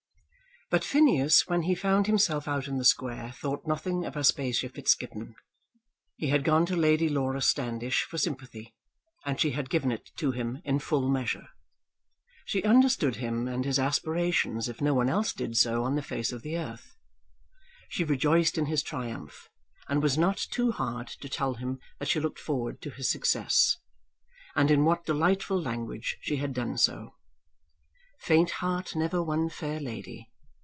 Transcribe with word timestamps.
But 0.73 0.85
Phineas 0.85 1.49
when 1.49 1.63
he 1.63 1.75
found 1.75 2.07
himself 2.07 2.47
out 2.47 2.69
in 2.69 2.77
the 2.77 2.85
square 2.85 3.33
thought 3.33 3.67
nothing 3.67 4.05
of 4.05 4.15
Aspasia 4.15 4.69
Fitzgibbon. 4.69 5.35
He 6.15 6.27
had 6.29 6.45
gone 6.45 6.65
to 6.67 6.77
Lady 6.77 7.09
Laura 7.09 7.41
Standish 7.41 8.03
for 8.03 8.17
sympathy, 8.17 8.73
and 9.25 9.37
she 9.37 9.51
had 9.51 9.69
given 9.69 9.91
it 9.91 10.11
to 10.15 10.31
him 10.31 10.61
in 10.63 10.79
full 10.79 11.09
measure. 11.09 11.49
She 12.45 12.63
understood 12.63 13.17
him 13.17 13.49
and 13.49 13.65
his 13.65 13.79
aspirations 13.79 14.69
if 14.69 14.79
no 14.79 14.93
one 14.93 15.09
else 15.09 15.33
did 15.33 15.57
so 15.57 15.83
on 15.83 15.95
the 15.95 16.01
face 16.01 16.31
of 16.31 16.41
the 16.41 16.57
earth. 16.57 16.95
She 17.89 18.05
rejoiced 18.05 18.57
in 18.57 18.67
his 18.67 18.81
triumph, 18.81 19.49
and 19.89 20.01
was 20.01 20.17
not 20.17 20.37
too 20.37 20.71
hard 20.71 21.07
to 21.07 21.27
tell 21.27 21.55
him 21.55 21.79
that 21.99 22.07
she 22.07 22.21
looked 22.21 22.39
forward 22.39 22.81
to 22.83 22.91
his 22.91 23.11
success. 23.11 23.75
And 24.55 24.71
in 24.71 24.85
what 24.85 25.05
delightful 25.05 25.61
language 25.61 26.17
she 26.21 26.37
had 26.37 26.53
done 26.53 26.77
so! 26.77 27.15
"Faint 28.21 28.51
heart 28.51 28.95
never 28.95 29.21
won 29.21 29.49
fair 29.49 29.81
lady." 29.81 30.29